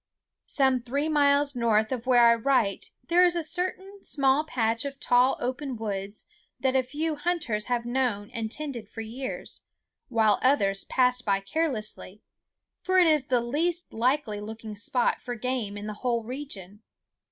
Some 0.47 0.81
three 0.81 1.07
miles 1.09 1.55
north 1.55 1.91
of 1.91 2.07
where 2.07 2.25
I 2.25 2.33
write 2.33 2.89
there 3.07 3.23
is 3.23 3.35
a 3.35 3.43
certain 3.43 4.03
small 4.03 4.43
patch 4.43 4.83
of 4.83 4.99
tall 4.99 5.37
open 5.39 5.75
woods 5.77 6.25
that 6.59 6.75
a 6.75 6.81
few 6.81 7.13
hunters 7.13 7.65
have 7.67 7.85
known 7.85 8.31
and 8.31 8.51
tended 8.51 8.89
for 8.89 9.01
years, 9.01 9.61
while 10.09 10.39
others 10.41 10.85
passed 10.85 11.23
by 11.23 11.39
carelessly, 11.39 12.23
for 12.81 12.97
it 12.97 13.05
is 13.05 13.27
the 13.27 13.41
least 13.41 13.93
likely 13.93 14.41
looking 14.41 14.75
spot 14.75 15.21
for 15.21 15.35
game 15.35 15.77
in 15.77 15.85
the 15.85 15.93
whole 16.01 16.23
region. 16.23 16.81